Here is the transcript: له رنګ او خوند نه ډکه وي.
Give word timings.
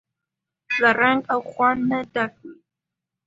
له 0.81 0.89
رنګ 1.01 1.19
او 1.33 1.39
خوند 1.51 1.81
نه 1.89 1.99
ډکه 2.13 2.39
وي. 2.47 2.55